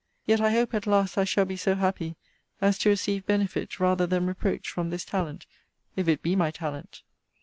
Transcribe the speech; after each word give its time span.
Yet 0.25 0.41
I 0.41 0.49
hope 0.49 0.73
at 0.73 0.87
last 0.87 1.15
I 1.15 1.25
shall 1.25 1.45
be 1.45 1.55
so 1.55 1.75
happy 1.75 2.15
as 2.59 2.79
to 2.79 2.89
receive 2.89 3.27
benefit 3.27 3.79
rather 3.79 4.07
than 4.07 4.25
reproach 4.25 4.67
from 4.67 4.89
this 4.89 5.05
talent, 5.05 5.45
if 5.95 6.07
it 6.07 6.23
be 6.23 6.35
my 6.35 6.49
talent. 6.49 7.03